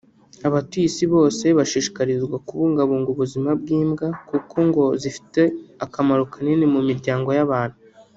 [0.47, 5.41] Abatuye isi bose bashishikarizwa kubungabunga ubuzima bw’imbwa kuko ngo zifite
[5.85, 7.77] akamaro kanini mu miryango y’abantu